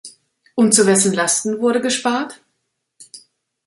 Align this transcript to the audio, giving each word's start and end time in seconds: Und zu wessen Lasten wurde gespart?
Und 0.55 0.73
zu 0.73 0.87
wessen 0.87 1.13
Lasten 1.13 1.59
wurde 1.59 1.79
gespart? 1.79 2.41